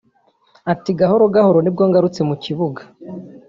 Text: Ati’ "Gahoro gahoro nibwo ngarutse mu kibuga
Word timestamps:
Ati’ 0.73 0.89
"Gahoro 0.99 1.25
gahoro 1.35 1.57
nibwo 1.61 1.83
ngarutse 1.89 2.21
mu 2.29 2.35
kibuga 2.43 2.81